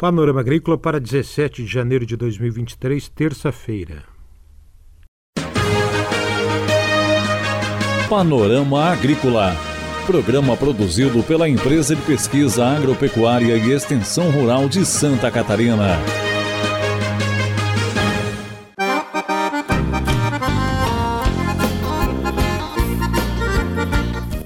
Panorama 0.00 0.40
Agrícola 0.40 0.78
para 0.78 0.98
17 0.98 1.62
de 1.62 1.68
janeiro 1.70 2.06
de 2.06 2.16
2023, 2.16 3.06
terça-feira. 3.10 4.02
Panorama 8.08 8.92
Agrícola. 8.92 9.54
Programa 10.06 10.56
produzido 10.56 11.22
pela 11.22 11.46
Empresa 11.46 11.94
de 11.94 12.00
Pesquisa 12.00 12.64
Agropecuária 12.64 13.58
e 13.58 13.72
Extensão 13.72 14.30
Rural 14.30 14.70
de 14.70 14.86
Santa 14.86 15.30
Catarina. 15.30 15.98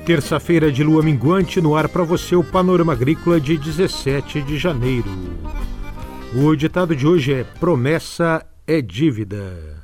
Terça-feira 0.05 0.71
de 0.71 0.85
lua 0.85 1.03
minguante 1.03 1.63
no 1.63 1.75
ar 1.75 1.89
para 1.89 2.05
você 2.05 2.37
o 2.37 2.45
Panorama 2.45 2.93
Agrícola 2.93 3.41
de 3.41 3.57
17 3.57 4.43
de 4.43 4.59
janeiro. 4.59 5.09
O 6.35 6.55
ditado 6.55 6.95
de 6.95 7.07
hoje 7.07 7.33
é: 7.33 7.43
promessa 7.43 8.45
é 8.67 8.83
dívida. 8.83 9.83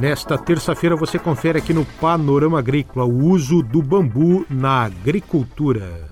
Nesta 0.00 0.38
terça-feira 0.38 0.94
você 0.94 1.18
confere 1.18 1.58
aqui 1.58 1.74
no 1.74 1.84
Panorama 1.84 2.60
Agrícola 2.60 3.04
o 3.06 3.24
uso 3.24 3.60
do 3.60 3.82
bambu 3.82 4.46
na 4.48 4.84
agricultura. 4.84 6.08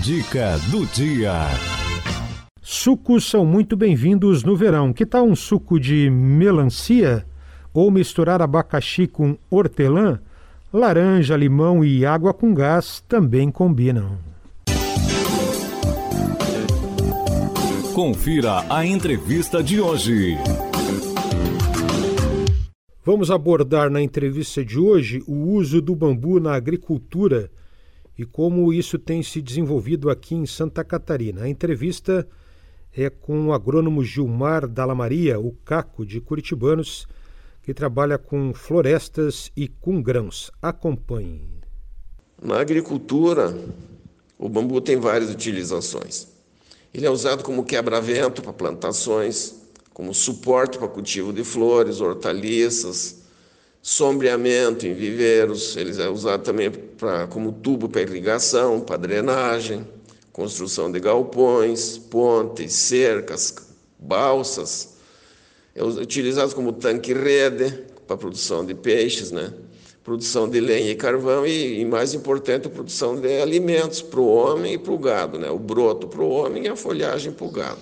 Dica 0.00 0.58
do 0.70 0.86
dia. 0.86 1.34
Sucos 2.62 3.28
são 3.28 3.44
muito 3.44 3.76
bem-vindos 3.76 4.42
no 4.42 4.56
verão. 4.56 4.90
Que 4.90 5.04
tal 5.04 5.26
um 5.26 5.36
suco 5.36 5.78
de 5.78 6.08
melancia? 6.08 7.26
Ou 7.74 7.90
misturar 7.90 8.40
abacaxi 8.40 9.08
com 9.08 9.36
hortelã, 9.50 10.20
laranja, 10.72 11.36
limão 11.36 11.84
e 11.84 12.06
água 12.06 12.32
com 12.32 12.54
gás 12.54 13.04
também 13.08 13.50
combinam. 13.50 14.16
Confira 17.92 18.64
a 18.72 18.86
entrevista 18.86 19.62
de 19.62 19.80
hoje. 19.80 20.36
Vamos 23.04 23.30
abordar 23.30 23.90
na 23.90 24.00
entrevista 24.00 24.64
de 24.64 24.78
hoje 24.78 25.22
o 25.26 25.34
uso 25.52 25.82
do 25.82 25.94
bambu 25.94 26.40
na 26.40 26.54
agricultura 26.54 27.50
e 28.18 28.24
como 28.24 28.72
isso 28.72 28.98
tem 28.98 29.22
se 29.22 29.42
desenvolvido 29.42 30.08
aqui 30.08 30.34
em 30.34 30.46
Santa 30.46 30.82
Catarina. 30.82 31.42
A 31.42 31.48
entrevista 31.48 32.26
é 32.96 33.10
com 33.10 33.48
o 33.48 33.52
agrônomo 33.52 34.02
Gilmar 34.04 34.66
Dalamaria, 34.66 35.38
o 35.38 35.52
Caco 35.64 36.06
de 36.06 36.20
Curitibanos, 36.20 37.06
que 37.64 37.72
trabalha 37.72 38.18
com 38.18 38.52
florestas 38.52 39.50
e 39.56 39.68
com 39.68 40.02
grãos. 40.02 40.50
Acompanhe. 40.60 41.48
Na 42.40 42.60
agricultura, 42.60 43.56
o 44.38 44.50
bambu 44.50 44.82
tem 44.82 44.98
várias 44.98 45.30
utilizações. 45.30 46.28
Ele 46.92 47.06
é 47.06 47.10
usado 47.10 47.42
como 47.42 47.64
quebra-vento 47.64 48.42
para 48.42 48.52
plantações, 48.52 49.54
como 49.94 50.12
suporte 50.12 50.76
para 50.76 50.88
cultivo 50.88 51.32
de 51.32 51.42
flores, 51.42 52.02
hortaliças, 52.02 53.22
sombreamento 53.80 54.86
em 54.86 54.92
viveiros. 54.92 55.74
Ele 55.74 56.02
é 56.02 56.08
usado 56.08 56.42
também 56.42 56.70
pra, 56.70 57.26
como 57.28 57.50
tubo 57.50 57.88
para 57.88 58.02
irrigação, 58.02 58.78
para 58.78 58.98
drenagem, 58.98 59.88
construção 60.32 60.92
de 60.92 61.00
galpões, 61.00 61.96
pontes, 61.96 62.74
cercas, 62.74 63.54
balsas 63.98 64.93
é 65.74 65.82
utilizado 65.82 66.54
como 66.54 66.72
tanque-rede 66.72 67.84
para 68.06 68.16
produção 68.16 68.64
de 68.64 68.74
peixes, 68.74 69.30
né? 69.30 69.52
produção 70.04 70.48
de 70.48 70.60
lenha 70.60 70.90
e 70.90 70.94
carvão 70.94 71.46
e, 71.46 71.80
e 71.80 71.84
mais 71.84 72.12
importante, 72.12 72.66
a 72.66 72.70
produção 72.70 73.18
de 73.18 73.40
alimentos 73.40 74.02
para 74.02 74.20
o 74.20 74.26
homem 74.26 74.74
e 74.74 74.78
para 74.78 74.92
o 74.92 74.98
gado, 74.98 75.38
né? 75.38 75.50
o 75.50 75.58
broto 75.58 76.06
para 76.06 76.22
o 76.22 76.28
homem 76.28 76.66
e 76.66 76.68
a 76.68 76.76
folhagem 76.76 77.32
para 77.32 77.46
o 77.46 77.50
gado. 77.50 77.80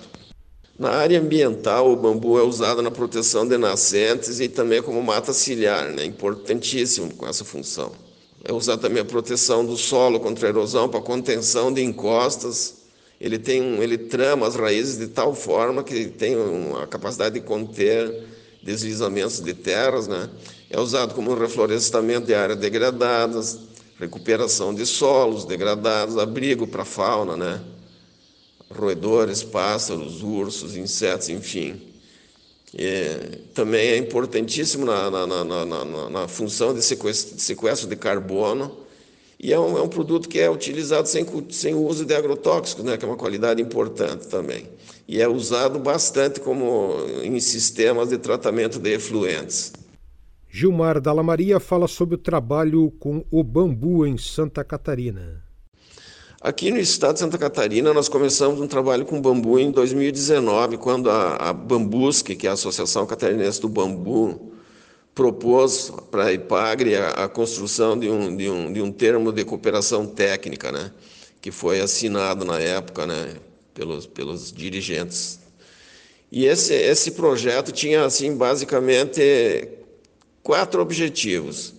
Na 0.79 0.89
área 0.89 1.19
ambiental, 1.19 1.91
o 1.91 1.95
bambu 1.95 2.39
é 2.39 2.41
usado 2.41 2.81
na 2.81 2.89
proteção 2.89 3.47
de 3.47 3.57
nascentes 3.57 4.39
e 4.39 4.47
também 4.47 4.81
como 4.81 5.03
mata 5.03 5.33
ciliar, 5.33 5.89
né? 5.91 6.05
importantíssimo 6.05 7.13
com 7.13 7.27
essa 7.27 7.43
função. 7.43 7.91
É 8.43 8.51
usado 8.51 8.81
também 8.81 9.01
a 9.01 9.05
proteção 9.05 9.65
do 9.65 9.77
solo 9.77 10.19
contra 10.19 10.47
a 10.47 10.49
erosão, 10.49 10.89
para 10.89 10.99
contenção 11.01 11.71
de 11.71 11.83
encostas 11.83 12.82
ele 13.23 13.39
tem 13.39 13.61
um, 13.61 13.81
ele 13.81 13.97
trama 13.97 14.45
as 14.45 14.53
raízes 14.53 14.97
de 14.97 15.07
tal 15.07 15.33
forma 15.33 15.81
que 15.81 16.07
tem 16.07 16.35
a 16.81 16.85
capacidade 16.85 17.39
de 17.39 17.45
conter 17.45 18.27
deslizamentos 18.61 19.39
de 19.39 19.53
terras, 19.53 20.09
né? 20.09 20.29
É 20.69 20.77
usado 20.77 21.15
como 21.15 21.33
reflorestamento 21.33 22.27
de 22.27 22.33
áreas 22.33 22.59
degradadas, 22.59 23.59
recuperação 23.97 24.75
de 24.75 24.85
solos 24.85 25.45
degradados, 25.45 26.17
abrigo 26.17 26.67
para 26.67 26.83
fauna, 26.83 27.37
né? 27.37 27.61
Roedores, 28.69 29.41
pássaros, 29.41 30.21
ursos, 30.21 30.75
insetos, 30.75 31.29
enfim. 31.29 31.81
E 32.73 33.37
também 33.53 33.87
é 33.87 33.97
importantíssimo 33.97 34.83
na, 34.85 35.09
na, 35.09 35.25
na, 35.25 35.65
na, 35.65 36.09
na 36.09 36.27
função 36.27 36.73
de 36.73 36.81
sequestro, 36.81 37.37
de 37.37 37.41
sequestro 37.41 37.87
de 37.87 37.95
carbono 37.95 38.82
e 39.43 39.51
é 39.51 39.59
um, 39.59 39.77
é 39.77 39.81
um 39.81 39.89
produto 39.89 40.29
que 40.29 40.39
é 40.39 40.49
utilizado 40.49 41.05
sem, 41.05 41.25
sem 41.49 41.75
uso 41.75 42.05
de 42.05 42.15
agrotóxicos, 42.15 42.85
né, 42.85 42.95
que 42.95 43.03
é 43.03 43.07
uma 43.09 43.17
qualidade 43.17 43.61
importante 43.61 44.25
também. 44.29 44.69
E 45.05 45.21
é 45.21 45.27
usado 45.27 45.77
bastante 45.79 46.39
como 46.39 46.93
em 47.21 47.37
sistemas 47.41 48.07
de 48.07 48.17
tratamento 48.17 48.79
de 48.79 48.93
efluentes. 48.93 49.73
Gilmar 50.49 51.01
Dalla 51.01 51.21
Maria 51.21 51.59
fala 51.59 51.89
sobre 51.89 52.15
o 52.15 52.17
trabalho 52.17 52.89
com 52.97 53.25
o 53.29 53.43
bambu 53.43 54.05
em 54.05 54.17
Santa 54.17 54.63
Catarina. 54.63 55.43
Aqui 56.39 56.71
no 56.71 56.79
estado 56.79 57.15
de 57.15 57.19
Santa 57.19 57.37
Catarina, 57.37 57.93
nós 57.93 58.07
começamos 58.07 58.61
um 58.61 58.67
trabalho 58.67 59.03
com 59.05 59.21
bambu 59.21 59.59
em 59.59 59.71
2019, 59.71 60.77
quando 60.77 61.09
a, 61.09 61.49
a 61.49 61.51
Bambusque, 61.51 62.37
que 62.37 62.47
é 62.47 62.49
a 62.49 62.53
Associação 62.53 63.05
Catarinense 63.05 63.59
do 63.59 63.67
Bambu, 63.67 64.52
propôs 65.15 65.91
para 66.09 66.25
a 66.25 66.33
IPAGRE 66.33 66.95
a, 66.95 67.09
a 67.09 67.29
construção 67.29 67.97
de 67.97 68.09
um, 68.09 68.35
de, 68.35 68.49
um, 68.49 68.73
de 68.73 68.81
um 68.81 68.91
termo 68.91 69.31
de 69.31 69.43
cooperação 69.45 70.07
técnica, 70.07 70.71
né, 70.71 70.91
que 71.41 71.51
foi 71.51 71.79
assinado 71.79 72.43
na 72.43 72.59
época 72.59 73.05
né, 73.05 73.35
pelos, 73.73 74.07
pelos 74.07 74.51
dirigentes. 74.51 75.39
E 76.31 76.45
esse, 76.45 76.73
esse 76.73 77.11
projeto 77.11 77.71
tinha, 77.71 78.05
assim, 78.05 78.35
basicamente, 78.35 79.67
quatro 80.41 80.81
objetivos. 80.81 81.75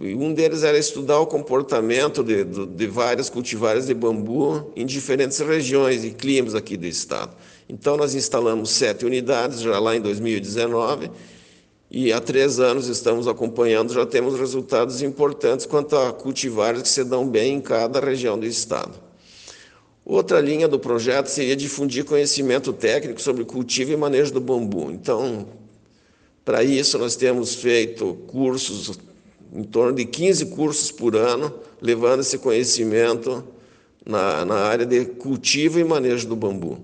Um 0.00 0.32
deles 0.32 0.62
era 0.62 0.78
estudar 0.78 1.18
o 1.18 1.26
comportamento 1.26 2.24
de, 2.24 2.42
de, 2.42 2.64
de 2.64 2.86
várias 2.86 3.28
cultivares 3.28 3.86
de 3.86 3.92
bambu 3.92 4.72
em 4.74 4.86
diferentes 4.86 5.38
regiões 5.40 6.04
e 6.04 6.10
climas 6.12 6.54
aqui 6.54 6.78
do 6.78 6.86
estado. 6.86 7.36
Então, 7.68 7.98
nós 7.98 8.14
instalamos 8.14 8.70
sete 8.70 9.04
unidades 9.04 9.60
já 9.60 9.78
lá 9.78 9.94
em 9.94 10.00
2019 10.00 11.10
e 11.94 12.10
há 12.10 12.18
três 12.22 12.58
anos 12.58 12.88
estamos 12.88 13.28
acompanhando, 13.28 13.92
já 13.92 14.06
temos 14.06 14.40
resultados 14.40 15.02
importantes 15.02 15.66
quanto 15.66 15.94
a 15.94 16.10
cultivares 16.10 16.80
que 16.80 16.88
se 16.88 17.04
dão 17.04 17.28
bem 17.28 17.56
em 17.56 17.60
cada 17.60 18.00
região 18.00 18.38
do 18.38 18.46
estado. 18.46 18.98
Outra 20.02 20.40
linha 20.40 20.66
do 20.66 20.78
projeto 20.78 21.26
seria 21.26 21.54
difundir 21.54 22.06
conhecimento 22.06 22.72
técnico 22.72 23.20
sobre 23.20 23.44
cultivo 23.44 23.92
e 23.92 23.96
manejo 23.96 24.32
do 24.32 24.40
bambu. 24.40 24.90
Então, 24.90 25.46
para 26.46 26.64
isso, 26.64 26.98
nós 26.98 27.14
temos 27.14 27.56
feito 27.56 28.14
cursos, 28.26 28.98
em 29.54 29.62
torno 29.62 29.92
de 29.92 30.06
15 30.06 30.46
cursos 30.46 30.90
por 30.90 31.14
ano, 31.14 31.52
levando 31.78 32.20
esse 32.20 32.38
conhecimento 32.38 33.44
na, 34.02 34.46
na 34.46 34.54
área 34.54 34.86
de 34.86 35.04
cultivo 35.04 35.78
e 35.78 35.84
manejo 35.84 36.26
do 36.26 36.34
bambu. 36.34 36.78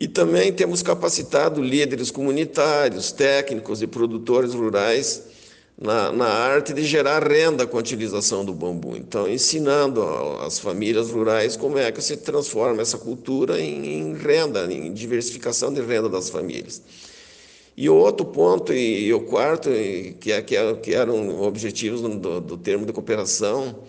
E 0.00 0.08
também 0.08 0.52
temos 0.52 0.82
capacitado 0.82 1.62
líderes 1.62 2.10
comunitários, 2.10 3.12
técnicos 3.12 3.80
e 3.80 3.86
produtores 3.86 4.52
rurais 4.52 5.22
na, 5.80 6.12
na, 6.12 6.26
arte 6.26 6.72
de 6.72 6.84
gerar 6.84 7.26
renda 7.26 7.66
com 7.66 7.76
a 7.76 7.80
utilização 7.80 8.44
do 8.44 8.52
bambu. 8.52 8.96
Então, 8.96 9.28
ensinando 9.28 10.02
as 10.40 10.58
famílias 10.58 11.10
rurais 11.10 11.56
como 11.56 11.78
é 11.78 11.90
que 11.92 12.02
se 12.02 12.16
transforma 12.16 12.82
essa 12.82 12.98
cultura 12.98 13.60
em, 13.60 13.86
em 13.86 14.14
renda, 14.14 14.72
em 14.72 14.92
diversificação 14.92 15.72
de 15.72 15.80
renda 15.80 16.08
das 16.08 16.28
famílias. 16.28 16.82
E 17.76 17.88
outro 17.88 18.26
ponto, 18.26 18.72
e, 18.72 19.06
e 19.06 19.14
o 19.14 19.20
quarto, 19.20 19.68
que, 20.20 20.30
é, 20.30 20.40
que, 20.42 20.56
é, 20.56 20.74
que 20.74 20.94
eram 20.94 21.42
objetivos 21.42 22.00
do, 22.00 22.40
do 22.40 22.56
termo 22.56 22.86
de 22.86 22.92
cooperação, 22.92 23.80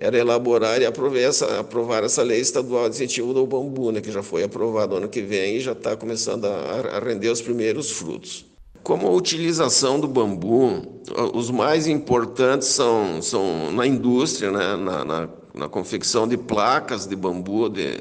era 0.00 0.18
elaborar 0.18 0.80
e 0.80 0.86
aprovar 0.86 2.02
essa, 2.02 2.22
lei 2.22 2.40
estadual 2.40 2.88
de 2.88 2.94
incentivo 2.96 3.34
do 3.34 3.46
bambu, 3.46 3.92
né, 3.92 4.00
que 4.00 4.10
já 4.10 4.22
foi 4.22 4.42
aprovado 4.42 4.96
ano 4.96 5.08
que 5.08 5.20
vem 5.20 5.56
e 5.56 5.60
já 5.60 5.72
está 5.72 5.94
começando 5.94 6.46
a, 6.46 6.96
a 6.96 6.98
render 6.98 7.28
os 7.28 7.42
primeiros 7.42 7.90
frutos. 7.90 8.46
Como 8.82 9.06
a 9.06 9.10
utilização 9.10 10.00
do 10.00 10.08
bambu, 10.08 11.02
os 11.34 11.50
mais 11.50 11.86
importantes 11.86 12.68
são, 12.68 13.20
são 13.20 13.70
na 13.72 13.86
indústria, 13.86 14.50
né, 14.50 14.74
na, 14.76 15.04
na, 15.04 15.28
na 15.54 15.68
confecção 15.68 16.26
de 16.26 16.38
placas 16.38 17.06
de 17.06 17.14
bambu, 17.14 17.68
de, 17.68 17.98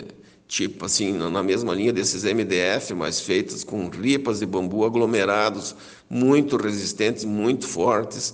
tipo 0.48 0.86
assim, 0.86 1.12
na 1.12 1.44
mesma 1.44 1.75
linha 1.75 1.92
desses 1.92 2.24
MDF, 2.24 2.94
mas 2.94 3.19
feitas 3.19 3.62
com 3.66 3.90
ripas 3.90 4.40
de 4.40 4.46
bambu 4.46 4.86
aglomerados, 4.86 5.75
muito 6.10 6.56
resistentes, 6.56 7.25
muito 7.25 7.68
fortes 7.68 8.34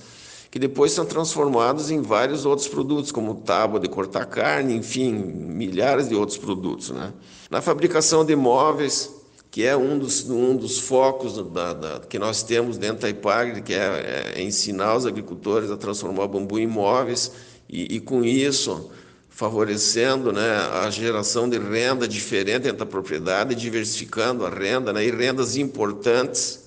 que 0.56 0.60
depois 0.60 0.94
são 0.94 1.06
transformados 1.06 1.92
em 1.92 2.02
vários 2.02 2.46
outros 2.46 2.66
produtos, 2.66 3.12
como 3.12 3.36
tábua 3.36 3.78
de 3.78 3.90
cortar 3.90 4.26
carne, 4.26 4.74
enfim, 4.74 5.12
milhares 5.12 6.08
de 6.08 6.16
outros 6.16 6.38
produtos. 6.38 6.92
Né? 6.92 7.12
Na 7.50 7.62
fabricação 7.62 8.24
de 8.24 8.38
móveis, 8.38 9.14
que 9.52 9.66
é 9.66 9.76
um 9.76 10.00
dos, 10.00 10.30
um 10.30 10.56
dos 10.56 10.80
focos 10.80 11.36
da, 11.52 11.74
da, 11.74 12.00
que 12.00 12.18
nós 12.18 12.42
temos 12.42 12.78
dentro 12.78 13.02
da 13.02 13.10
IPAGRE, 13.10 13.64
que 13.64 13.74
é, 13.74 14.34
é, 14.38 14.42
ensinar 14.42 14.96
os 14.96 15.06
agricultores 15.06 15.70
a 15.70 15.76
transformar 15.76 16.26
bambu 16.30 16.58
em 16.58 16.68
móveis 16.68 17.34
e, 17.68 17.98
e 17.98 18.00
com 18.00 18.24
isso 18.24 18.90
favorecendo 19.30 20.32
né, 20.32 20.56
a 20.86 20.90
geração 20.90 21.50
de 21.50 21.60
renda 21.60 22.08
diferente 22.08 22.62
dentro 22.62 22.78
da 22.78 22.86
propriedade, 22.86 23.56
diversificando 23.56 24.46
a 24.46 24.50
renda 24.50 24.94
né, 24.94 25.04
e 25.04 25.12
rendas 25.12 25.58
importantes 25.58 26.65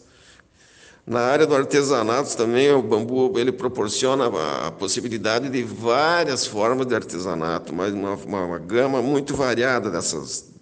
na 1.08 1.20
área 1.20 1.46
do 1.46 1.54
artesanato 1.54 2.36
também 2.36 2.70
o 2.70 2.82
bambu 2.82 3.32
ele 3.38 3.50
proporciona 3.50 4.26
a 4.66 4.70
possibilidade 4.70 5.48
de 5.48 5.62
várias 5.62 6.46
formas 6.46 6.86
de 6.86 6.94
artesanato, 6.94 7.74
mas 7.74 7.94
uma, 7.94 8.14
uma, 8.14 8.44
uma 8.44 8.58
gama 8.58 9.00
muito 9.00 9.34
variada 9.34 9.90
dessas, 9.90 10.52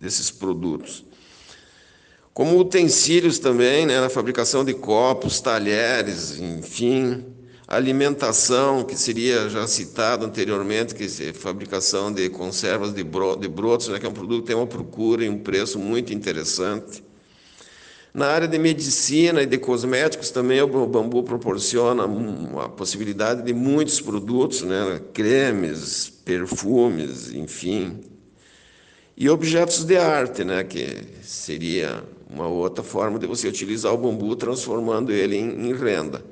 desses 0.00 0.30
produtos. 0.30 1.04
Como 2.32 2.58
utensílios 2.58 3.38
também, 3.38 3.84
né, 3.84 4.00
na 4.00 4.08
fabricação 4.08 4.64
de 4.64 4.72
copos, 4.72 5.38
talheres, 5.38 6.40
enfim, 6.40 7.22
alimentação, 7.68 8.84
que 8.84 8.96
seria 8.96 9.50
já 9.50 9.66
citado 9.66 10.24
anteriormente, 10.24 10.94
que 10.94 11.04
é 11.04 11.32
fabricação 11.34 12.10
de 12.10 12.30
conservas 12.30 12.94
de, 12.94 13.04
bro, 13.04 13.36
de 13.36 13.48
brotos, 13.48 13.88
né, 13.88 13.98
que 14.00 14.06
é 14.06 14.08
um 14.08 14.14
produto 14.14 14.40
que 14.40 14.46
tem 14.46 14.56
uma 14.56 14.66
procura 14.66 15.26
e 15.26 15.28
um 15.28 15.38
preço 15.38 15.78
muito 15.78 16.10
interessante. 16.12 17.04
Na 18.14 18.28
área 18.28 18.46
de 18.46 18.56
medicina 18.60 19.42
e 19.42 19.46
de 19.46 19.58
cosméticos 19.58 20.30
também 20.30 20.62
o 20.62 20.86
bambu 20.86 21.24
proporciona 21.24 22.04
a 22.62 22.68
possibilidade 22.68 23.42
de 23.42 23.52
muitos 23.52 24.00
produtos, 24.00 24.62
né? 24.62 25.00
cremes, 25.12 26.12
perfumes, 26.24 27.34
enfim. 27.34 27.98
E 29.16 29.28
objetos 29.28 29.82
de 29.82 29.96
arte, 29.96 30.44
né? 30.44 30.62
que 30.62 31.02
seria 31.24 32.04
uma 32.30 32.46
outra 32.46 32.84
forma 32.84 33.18
de 33.18 33.26
você 33.26 33.48
utilizar 33.48 33.92
o 33.92 33.98
bambu 33.98 34.36
transformando 34.36 35.10
ele 35.10 35.36
em, 35.36 35.70
em 35.70 35.74
renda. 35.74 36.24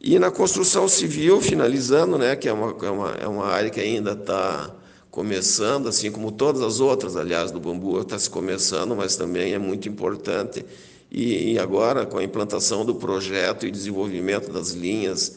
E 0.00 0.18
na 0.18 0.30
construção 0.30 0.88
civil, 0.88 1.38
finalizando, 1.38 2.16
né? 2.16 2.34
que 2.34 2.48
é 2.48 2.52
uma, 2.54 2.74
é 2.82 2.90
uma, 2.90 3.10
é 3.10 3.28
uma 3.28 3.46
área 3.48 3.68
que 3.68 3.80
ainda 3.80 4.12
está 4.12 4.74
começando, 5.10 5.86
assim 5.86 6.10
como 6.10 6.32
todas 6.32 6.62
as 6.62 6.80
outras, 6.80 7.14
aliás, 7.14 7.50
do 7.50 7.60
bambu 7.60 8.00
está 8.00 8.18
se 8.18 8.30
começando, 8.30 8.96
mas 8.96 9.16
também 9.16 9.52
é 9.52 9.58
muito 9.58 9.86
importante 9.86 10.64
e, 11.16 11.58
agora, 11.60 12.04
com 12.04 12.18
a 12.18 12.24
implantação 12.24 12.84
do 12.84 12.96
projeto 12.96 13.66
e 13.66 13.70
desenvolvimento 13.70 14.50
das 14.52 14.70
linhas 14.70 15.36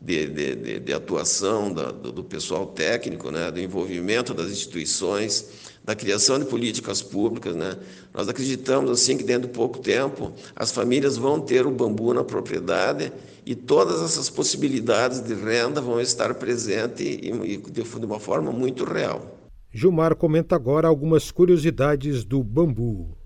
de, 0.00 0.26
de, 0.26 0.56
de, 0.56 0.80
de 0.80 0.92
atuação 0.94 1.70
da, 1.72 1.92
do, 1.92 2.10
do, 2.10 2.24
pessoal 2.24 2.66
técnico, 2.66 3.30
né, 3.30 3.50
do 3.50 3.60
envolvimento 3.60 4.32
das 4.32 4.50
instituições, 4.50 5.70
da 5.84 5.94
criação 5.94 6.38
de 6.38 6.46
políticas 6.46 7.02
públicas, 7.02 7.54
né, 7.54 7.76
nós 8.14 8.28
acreditamos 8.28 8.90
assim 8.90 9.18
que 9.18 9.22
dentro 9.22 9.48
de 9.48 9.54
pouco 9.54 9.78
tempo 9.78 10.32
as 10.56 10.72
famílias 10.72 11.18
vão 11.18 11.38
ter 11.38 11.66
o 11.66 11.70
bambu 11.70 12.14
na 12.14 12.24
propriedade 12.24 13.12
e 13.44 13.54
todas 13.54 14.02
essas 14.02 14.30
possibilidades 14.30 15.20
de 15.20 15.34
renda 15.34 15.82
vão 15.82 16.00
estar 16.00 16.32
presentes 16.34 17.04
e, 17.04 17.30
e 17.30 17.56
de 17.58 18.06
uma 18.06 18.18
forma 18.18 18.50
muito 18.50 18.84
real. 18.84 19.38
Gilmar 19.70 20.16
comenta 20.16 20.56
agora 20.56 20.88
algumas 20.88 21.30
curiosidades 21.30 22.24
do 22.24 22.42
bambu. 22.42 23.19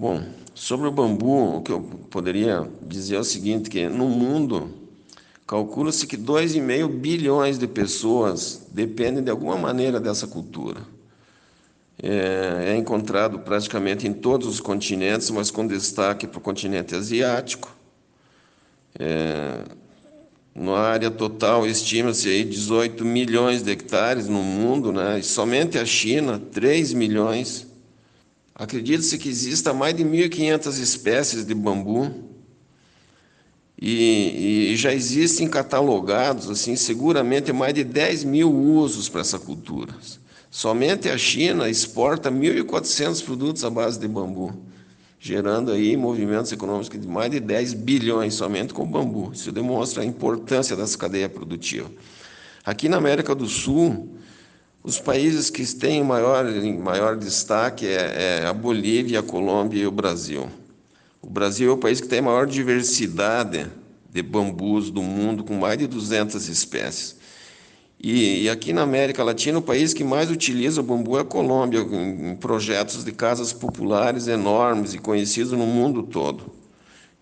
Bom, 0.00 0.22
sobre 0.54 0.86
o 0.86 0.92
bambu, 0.92 1.56
o 1.56 1.60
que 1.60 1.72
eu 1.72 1.80
poderia 2.08 2.70
dizer 2.80 3.16
é 3.16 3.18
o 3.18 3.24
seguinte, 3.24 3.68
que 3.68 3.88
no 3.88 4.08
mundo 4.08 4.72
calcula-se 5.44 6.06
que 6.06 6.16
2,5 6.16 6.86
bilhões 6.86 7.58
de 7.58 7.66
pessoas 7.66 8.64
dependem 8.70 9.24
de 9.24 9.28
alguma 9.28 9.56
maneira 9.56 9.98
dessa 9.98 10.28
cultura. 10.28 10.82
É, 12.00 12.66
é 12.68 12.76
encontrado 12.76 13.40
praticamente 13.40 14.06
em 14.06 14.12
todos 14.12 14.46
os 14.46 14.60
continentes, 14.60 15.30
mas 15.30 15.50
com 15.50 15.66
destaque 15.66 16.28
para 16.28 16.38
o 16.38 16.42
continente 16.42 16.94
asiático. 16.94 17.76
É, 18.96 19.64
na 20.54 20.78
área 20.78 21.10
total, 21.10 21.66
estima-se 21.66 22.28
aí 22.28 22.44
18 22.44 23.04
milhões 23.04 23.64
de 23.64 23.72
hectares 23.72 24.28
no 24.28 24.44
mundo, 24.44 24.92
né? 24.92 25.18
e 25.18 25.24
somente 25.24 25.76
a 25.76 25.84
China, 25.84 26.40
3 26.52 26.92
milhões. 26.92 27.67
Acredita-se 28.58 29.16
que 29.18 29.28
exista 29.28 29.72
mais 29.72 29.94
de 29.94 30.04
1.500 30.04 30.80
espécies 30.80 31.46
de 31.46 31.54
bambu 31.54 32.10
e, 33.80 34.72
e, 34.72 34.76
já 34.76 34.92
existem 34.92 35.46
catalogados, 35.46 36.50
assim, 36.50 36.74
seguramente 36.74 37.52
mais 37.52 37.72
de 37.72 37.84
10 37.84 38.24
mil 38.24 38.52
usos 38.52 39.08
para 39.08 39.20
essa 39.20 39.38
cultura. 39.38 39.94
Somente 40.50 41.08
a 41.08 41.16
China 41.16 41.70
exporta 41.70 42.32
1.400 42.32 43.24
produtos 43.24 43.64
à 43.64 43.70
base 43.70 44.00
de 44.00 44.08
bambu, 44.08 44.52
gerando 45.20 45.70
aí 45.70 45.96
movimentos 45.96 46.50
econômicos 46.50 47.00
de 47.00 47.06
mais 47.06 47.30
de 47.30 47.38
10 47.38 47.74
bilhões 47.74 48.34
somente 48.34 48.74
com 48.74 48.84
bambu. 48.84 49.30
Isso 49.32 49.52
demonstra 49.52 50.02
a 50.02 50.06
importância 50.06 50.74
dessa 50.74 50.98
cadeia 50.98 51.28
produtiva. 51.28 51.88
Aqui 52.64 52.88
na 52.88 52.96
América 52.96 53.36
do 53.36 53.46
Sul, 53.46 54.18
os 54.82 54.98
países 54.98 55.50
que 55.50 55.66
têm 55.74 56.02
maior, 56.02 56.44
maior 56.78 57.16
destaque 57.16 57.86
é, 57.86 58.42
é 58.42 58.46
a 58.46 58.52
Bolívia, 58.52 59.20
a 59.20 59.22
Colômbia 59.22 59.82
e 59.82 59.86
o 59.86 59.90
Brasil. 59.90 60.48
O 61.20 61.28
Brasil 61.28 61.70
é 61.70 61.72
o 61.74 61.78
país 61.78 62.00
que 62.00 62.08
tem 62.08 62.20
a 62.20 62.22
maior 62.22 62.46
diversidade 62.46 63.66
de 64.10 64.22
bambus 64.22 64.90
do 64.90 65.02
mundo, 65.02 65.44
com 65.44 65.54
mais 65.54 65.78
de 65.78 65.86
200 65.86 66.48
espécies. 66.48 67.16
E, 68.00 68.44
e, 68.44 68.48
aqui 68.48 68.72
na 68.72 68.82
América 68.82 69.24
Latina, 69.24 69.58
o 69.58 69.62
país 69.62 69.92
que 69.92 70.04
mais 70.04 70.30
utiliza 70.30 70.80
o 70.80 70.84
bambu 70.84 71.18
é 71.18 71.22
a 71.22 71.24
Colômbia, 71.24 71.80
em, 71.80 72.30
em 72.30 72.36
projetos 72.36 73.04
de 73.04 73.10
casas 73.10 73.52
populares 73.52 74.28
enormes 74.28 74.94
e 74.94 74.98
conhecidos 74.98 75.52
no 75.52 75.66
mundo 75.66 76.04
todo. 76.04 76.52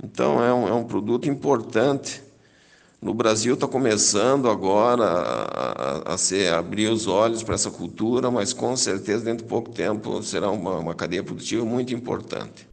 Então, 0.03 0.45
é 0.45 0.53
um, 0.53 0.69
é 0.69 0.73
um 0.75 0.85
produto 0.85 1.29
importante 1.29 2.23
no 3.07 3.15
Brasil 3.15 3.55
está 3.55 3.69
começando 3.69 4.51
agora 4.51 5.05
a, 5.05 6.11
a, 6.11 6.15
a, 6.15 6.19
ser, 6.19 6.53
a 6.53 6.59
abrir 6.59 6.89
os 6.89 7.07
olhos 7.07 7.41
para 7.41 7.55
essa 7.55 7.71
cultura, 7.71 8.33
mas 8.33 8.53
com 8.53 8.77
certeza 8.77 9.25
dentro 9.25 9.45
de 9.45 9.49
pouco 9.49 9.71
tempo 9.71 10.21
será 10.25 10.51
uma, 10.51 10.79
uma 10.79 10.93
cadeia 10.93 11.23
produtiva 11.23 11.65
muito 11.65 11.95
importante. 11.95 12.67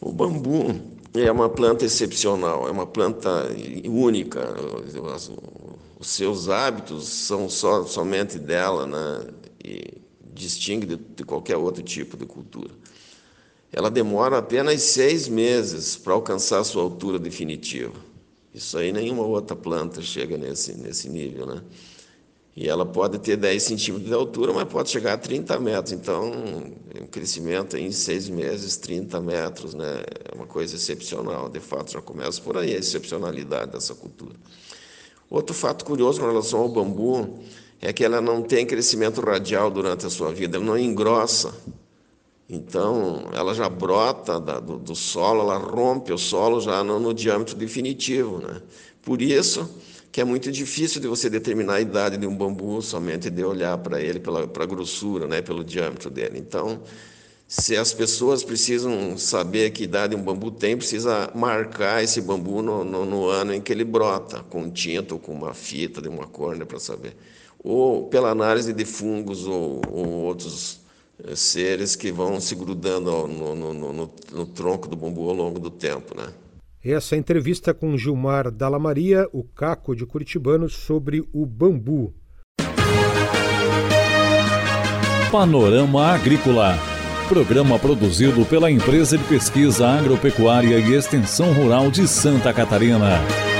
O 0.00 0.10
bambu 0.10 0.74
é 1.14 1.30
uma 1.30 1.48
planta 1.48 1.84
excepcional, 1.84 2.66
é 2.66 2.72
uma 2.72 2.88
planta 2.88 3.30
única. 3.88 4.40
Os, 6.00 6.08
seus 6.08 6.48
hábitos 6.48 7.06
são 7.06 7.48
só, 7.48 7.84
somente 7.84 8.40
dela, 8.40 8.84
né? 8.84 9.28
E 9.64 10.02
distingue 10.34 10.86
de, 10.86 10.96
de 10.96 11.22
qualquer 11.22 11.56
outro 11.56 11.84
tipo 11.84 12.16
de 12.16 12.26
cultura. 12.26 12.74
Ela 13.72 13.92
demora 13.92 14.38
apenas 14.38 14.82
seis 14.82 15.28
meses 15.28 15.94
para 15.94 16.14
alcançar 16.14 16.64
sua 16.64 16.82
altura 16.82 17.16
definitiva. 17.16 18.11
Isso 18.54 18.76
aí 18.76 18.92
nenhuma 18.92 19.24
outra 19.24 19.56
planta 19.56 20.02
chega 20.02 20.36
nesse, 20.36 20.74
nesse 20.74 21.08
nível, 21.08 21.46
né? 21.46 21.62
E 22.54 22.68
ela 22.68 22.84
pode 22.84 23.18
ter 23.18 23.36
10 23.36 23.62
centímetros 23.62 24.08
de 24.08 24.14
altura, 24.14 24.52
mas 24.52 24.64
pode 24.64 24.90
chegar 24.90 25.14
a 25.14 25.16
30 25.16 25.58
metros. 25.58 25.92
Então, 25.92 26.30
um 27.00 27.06
crescimento 27.06 27.78
em 27.78 27.90
seis 27.90 28.28
meses, 28.28 28.76
30 28.76 29.20
metros, 29.22 29.72
né? 29.72 30.02
É 30.30 30.34
uma 30.34 30.46
coisa 30.46 30.76
excepcional. 30.76 31.48
De 31.48 31.60
fato, 31.60 31.92
já 31.92 32.02
começa 32.02 32.42
por 32.42 32.58
aí 32.58 32.74
a 32.74 32.78
excepcionalidade 32.78 33.72
dessa 33.72 33.94
cultura. 33.94 34.34
Outro 35.30 35.54
fato 35.54 35.82
curioso 35.86 36.20
com 36.20 36.26
relação 36.26 36.60
ao 36.60 36.68
bambu 36.68 37.38
é 37.80 37.90
que 37.90 38.04
ela 38.04 38.20
não 38.20 38.42
tem 38.42 38.66
crescimento 38.66 39.22
radial 39.22 39.70
durante 39.70 40.04
a 40.04 40.10
sua 40.10 40.30
vida, 40.30 40.58
ela 40.58 40.66
não 40.66 40.78
engrossa. 40.78 41.54
Então, 42.54 43.30
ela 43.32 43.54
já 43.54 43.66
brota 43.66 44.38
da, 44.38 44.60
do, 44.60 44.76
do, 44.76 44.94
solo, 44.94 45.40
ela 45.40 45.56
rompe 45.56 46.12
o 46.12 46.18
solo 46.18 46.60
já 46.60 46.84
no, 46.84 47.00
no, 47.00 47.14
diâmetro 47.14 47.56
definitivo. 47.56 48.40
Né? 48.46 48.60
Por 49.00 49.22
isso 49.22 49.74
que 50.12 50.20
é 50.20 50.24
muito 50.24 50.52
difícil 50.52 51.00
de 51.00 51.08
você 51.08 51.30
determinar 51.30 51.76
a 51.76 51.80
idade 51.80 52.18
de 52.18 52.26
um 52.26 52.36
bambu 52.36 52.82
somente 52.82 53.30
de 53.30 53.42
olhar 53.42 53.78
para 53.78 54.02
ele, 54.02 54.20
pela, 54.20 54.46
pela 54.46 54.66
grossura, 54.66 55.26
né? 55.26 55.40
pelo 55.40 55.64
diâmetro 55.64 56.10
dele. 56.10 56.38
Então, 56.38 56.82
se 57.48 57.74
as 57.74 57.94
pessoas 57.94 58.44
precisam 58.44 59.16
saber 59.16 59.70
que 59.70 59.84
idade 59.84 60.14
um 60.14 60.22
bambu 60.22 60.50
tem, 60.50 60.76
precisa 60.76 61.30
marcar 61.34 62.04
esse 62.04 62.20
bambu 62.20 62.60
no, 62.60 62.84
no, 62.84 63.06
no 63.06 63.28
ano 63.28 63.54
em 63.54 63.62
que 63.62 63.72
ele 63.72 63.84
brota, 63.84 64.44
com 64.50 64.70
tinta 64.70 65.14
ou 65.14 65.20
com 65.20 65.32
uma 65.32 65.54
fita 65.54 66.02
de 66.02 66.08
uma 66.10 66.26
córnea 66.26 66.66
para 66.66 66.78
saber. 66.78 67.16
Ou 67.64 68.08
pela 68.08 68.28
análise 68.28 68.74
de 68.74 68.84
fungos 68.84 69.46
ou, 69.46 69.80
ou 69.90 70.06
outros 70.24 70.81
seres 71.34 71.96
que 71.96 72.10
vão 72.10 72.40
se 72.40 72.54
grudando 72.54 73.10
no, 73.28 73.54
no, 73.54 73.72
no, 73.72 74.10
no, 74.32 74.46
tronco 74.46 74.88
do 74.88 74.96
bambu 74.96 75.28
ao 75.28 75.34
longo 75.34 75.58
do 75.58 75.70
tempo. 75.70 76.16
Né? 76.16 76.28
Essa 76.84 77.16
entrevista 77.16 77.72
com 77.72 77.96
Gilmar 77.96 78.50
Dalla 78.50 78.78
Maria, 78.78 79.28
o 79.32 79.44
Caco 79.44 79.94
de 79.94 80.04
Curitibano, 80.04 80.68
sobre 80.68 81.22
o 81.32 81.46
bambu. 81.46 82.12
Panorama 85.30 86.08
Agrícola. 86.08 86.76
Programa 87.28 87.78
produzido 87.78 88.44
pela 88.44 88.70
Empresa 88.70 89.16
de 89.16 89.24
Pesquisa 89.24 89.88
Agropecuária 89.88 90.78
e 90.78 90.92
Extensão 90.92 91.52
Rural 91.54 91.90
de 91.90 92.06
Santa 92.06 92.52
Catarina. 92.52 93.51